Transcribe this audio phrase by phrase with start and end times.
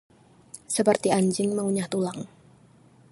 [0.75, 2.19] Seperti anjing mengunyah tulang